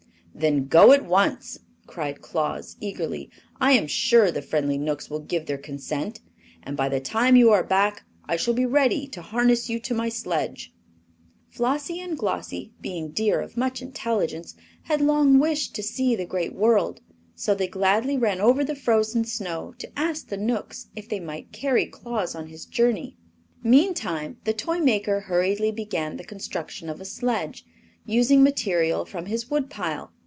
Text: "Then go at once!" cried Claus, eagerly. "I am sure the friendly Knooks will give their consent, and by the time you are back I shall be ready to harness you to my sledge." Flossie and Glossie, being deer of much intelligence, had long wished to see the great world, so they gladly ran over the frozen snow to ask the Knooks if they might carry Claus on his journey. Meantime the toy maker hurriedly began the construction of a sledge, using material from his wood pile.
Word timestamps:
"Then 0.33 0.67
go 0.69 0.91
at 0.93 1.05
once!" 1.05 1.59
cried 1.85 2.21
Claus, 2.21 2.75
eagerly. 2.79 3.29
"I 3.59 3.73
am 3.73 3.85
sure 3.85 4.31
the 4.31 4.41
friendly 4.41 4.77
Knooks 4.77 5.07
will 5.09 5.19
give 5.19 5.45
their 5.45 5.57
consent, 5.57 6.21
and 6.63 6.75
by 6.77 6.87
the 6.87 7.01
time 7.01 7.35
you 7.35 7.51
are 7.51 7.63
back 7.65 8.03
I 8.27 8.37
shall 8.37 8.53
be 8.53 8.65
ready 8.65 9.07
to 9.09 9.21
harness 9.21 9.69
you 9.69 9.77
to 9.81 9.93
my 9.93 10.07
sledge." 10.07 10.73
Flossie 11.49 11.99
and 11.99 12.17
Glossie, 12.17 12.71
being 12.79 13.09
deer 13.09 13.39
of 13.41 13.57
much 13.57 13.81
intelligence, 13.81 14.55
had 14.83 14.99
long 15.01 15.37
wished 15.37 15.75
to 15.75 15.83
see 15.83 16.15
the 16.15 16.25
great 16.25 16.55
world, 16.55 17.01
so 17.35 17.53
they 17.53 17.67
gladly 17.67 18.17
ran 18.17 18.39
over 18.41 18.63
the 18.63 18.73
frozen 18.73 19.25
snow 19.25 19.75
to 19.79 19.99
ask 19.99 20.29
the 20.29 20.37
Knooks 20.37 20.87
if 20.95 21.07
they 21.09 21.19
might 21.19 21.51
carry 21.51 21.85
Claus 21.85 22.33
on 22.35 22.47
his 22.47 22.65
journey. 22.65 23.17
Meantime 23.63 24.37
the 24.45 24.53
toy 24.53 24.79
maker 24.79 25.19
hurriedly 25.19 25.71
began 25.71 26.15
the 26.15 26.23
construction 26.23 26.89
of 26.89 27.01
a 27.01 27.05
sledge, 27.05 27.65
using 28.05 28.41
material 28.41 29.03
from 29.05 29.25
his 29.27 29.51
wood 29.51 29.69
pile. 29.69 30.13